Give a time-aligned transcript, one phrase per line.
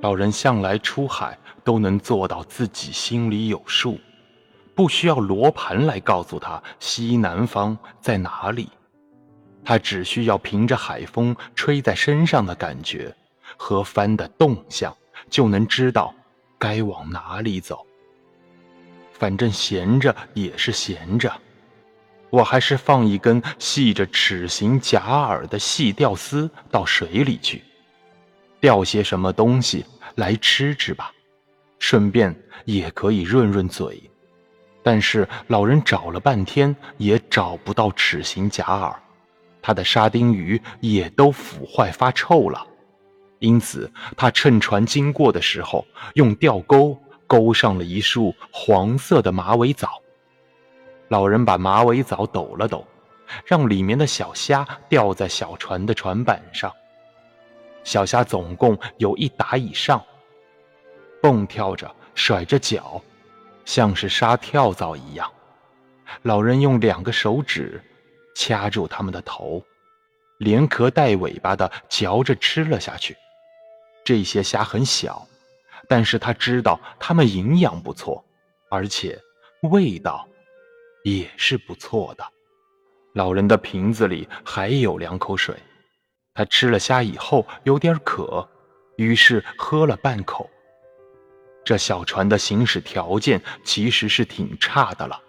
[0.00, 3.98] 老人向来出海都能做到自己心里有数，
[4.74, 8.68] 不需要罗盘来告诉他西南方在哪里，
[9.64, 13.12] 他只需要凭着海风吹在身上的感觉
[13.56, 14.96] 和帆的动向，
[15.28, 16.14] 就能知道
[16.58, 17.84] 该往哪里走。
[19.12, 21.32] 反正闲着也是闲着，
[22.30, 27.64] 我还是放一根系着齿形假饵的细钓丝到水里去。
[28.60, 29.84] 钓些什么东西
[30.16, 31.12] 来吃吃吧，
[31.78, 34.02] 顺便也可以润润嘴。
[34.82, 38.94] 但是老人找了半天也找不到齿形假饵，
[39.60, 42.66] 他的沙丁鱼也都腐坏发臭了。
[43.38, 50.02] 因此，他趁船经过的时候，用钓钩钩上了一束黄色的马尾藻。
[51.08, 52.84] 老人把马尾藻抖了抖，
[53.44, 56.72] 让里面的小虾吊在小船的船板上。
[57.84, 60.04] 小虾总共有一打以上，
[61.22, 63.02] 蹦跳着，甩着脚，
[63.64, 65.30] 像是杀跳蚤一样。
[66.22, 67.82] 老人用两个手指
[68.34, 69.62] 掐住它们的头，
[70.38, 73.16] 连壳带尾巴的嚼着吃了下去。
[74.04, 75.26] 这些虾很小，
[75.86, 78.24] 但是他知道它们营养不错，
[78.70, 79.18] 而且
[79.70, 80.26] 味道
[81.04, 82.24] 也是不错的。
[83.14, 85.54] 老人的瓶子里还有两口水。
[86.38, 88.48] 他吃了虾以后有点渴，
[88.96, 90.48] 于是喝了半口。
[91.64, 95.20] 这小船的行驶条件其实是挺差的了，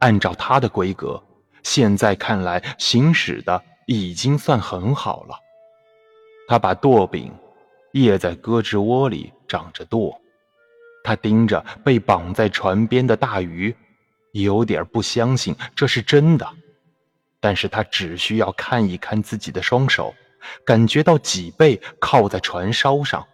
[0.00, 1.22] 按照它的规格，
[1.62, 5.36] 现在看来行驶的已经算很好了。
[6.48, 7.32] 他把舵柄
[7.92, 10.20] 掖在胳肢窝里长着舵，
[11.04, 13.72] 他盯着被绑在船边的大鱼，
[14.32, 16.44] 有点不相信这是真的，
[17.38, 20.12] 但是他只需要看一看自己的双手。
[20.64, 23.26] 感觉到脊背靠在船梢上，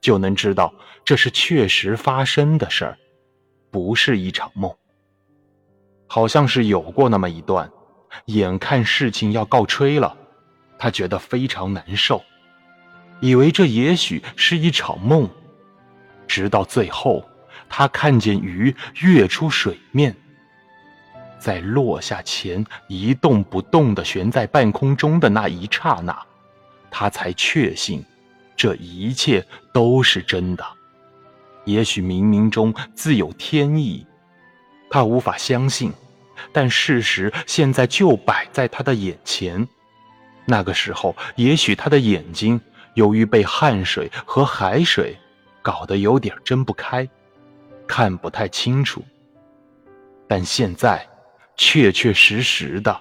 [0.00, 0.72] 就能知道
[1.04, 2.98] 这是确实发生的事儿，
[3.70, 4.72] 不是一场梦。
[6.06, 7.70] 好像是有过那么一段，
[8.26, 10.16] 眼看事情要告吹了，
[10.78, 12.22] 他觉得非常难受，
[13.20, 15.28] 以为这也许是一场梦，
[16.26, 17.24] 直到最后，
[17.68, 20.12] 他看见鱼跃出水面，
[21.38, 26.26] 在落下前一动不动地悬在半空中的那一刹那。
[26.90, 28.04] 他才确信，
[28.56, 30.64] 这一切都是真的。
[31.64, 34.06] 也许冥冥中自有天意，
[34.90, 35.92] 他无法相信，
[36.52, 39.66] 但事实现在就摆在他的眼前。
[40.46, 42.60] 那个时候，也许他的眼睛
[42.94, 45.16] 由于被汗水和海水
[45.62, 47.08] 搞得有点睁不开，
[47.86, 49.02] 看不太清楚。
[50.26, 51.06] 但现在，
[51.56, 53.00] 确确实实的。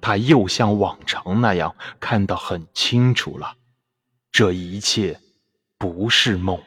[0.00, 3.54] 他又像往常那样看得很清楚了，
[4.30, 5.18] 这一切
[5.78, 6.60] 不是梦。